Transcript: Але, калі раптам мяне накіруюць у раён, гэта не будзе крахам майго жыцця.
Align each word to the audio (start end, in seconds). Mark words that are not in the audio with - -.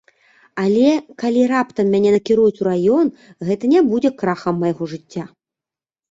Але, 0.61 0.91
калі 1.23 1.41
раптам 1.51 1.91
мяне 1.95 2.13
накіруюць 2.15 2.61
у 2.63 2.65
раён, 2.67 3.11
гэта 3.49 3.69
не 3.75 3.83
будзе 3.91 4.11
крахам 4.23 4.57
майго 4.63 4.83
жыцця. 4.95 5.23